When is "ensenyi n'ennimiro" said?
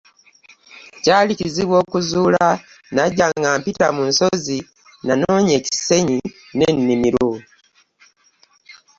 5.59-7.29